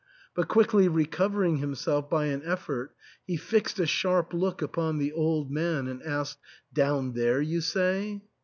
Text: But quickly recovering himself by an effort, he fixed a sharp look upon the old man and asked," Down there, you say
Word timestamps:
But 0.33 0.47
quickly 0.47 0.87
recovering 0.87 1.57
himself 1.57 2.09
by 2.09 2.25
an 2.25 2.41
effort, 2.43 2.95
he 3.23 3.37
fixed 3.37 3.79
a 3.79 3.85
sharp 3.85 4.33
look 4.33 4.63
upon 4.63 4.97
the 4.97 5.11
old 5.11 5.51
man 5.51 5.87
and 5.87 6.01
asked," 6.01 6.39
Down 6.73 7.13
there, 7.13 7.39
you 7.39 7.61
say 7.61 8.23